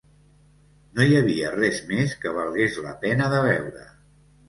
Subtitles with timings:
[0.99, 3.89] No hi havia res més que valgués la pena de veure.